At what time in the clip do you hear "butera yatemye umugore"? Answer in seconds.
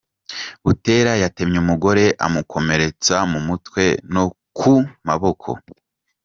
0.63-2.05